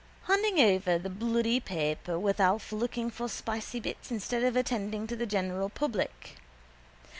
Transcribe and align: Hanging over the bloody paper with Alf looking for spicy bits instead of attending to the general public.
Hanging 0.23 0.59
over 0.59 0.97
the 0.97 1.11
bloody 1.11 1.59
paper 1.59 2.17
with 2.17 2.39
Alf 2.39 2.71
looking 2.71 3.11
for 3.11 3.29
spicy 3.29 3.79
bits 3.79 4.09
instead 4.09 4.41
of 4.43 4.55
attending 4.55 5.05
to 5.05 5.15
the 5.15 5.27
general 5.27 5.69
public. 5.69 6.37